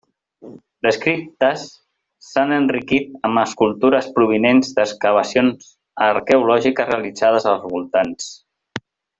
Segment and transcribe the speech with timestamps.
[0.85, 1.65] Les criptes
[2.29, 5.71] s'han enriquit amb escultures provinents d'excavacions
[6.09, 8.33] arqueològiques realitzades als voltants.